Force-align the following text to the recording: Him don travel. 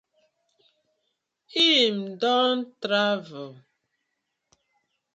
Him 1.53 2.17
don 2.17 2.73
travel. 2.81 3.49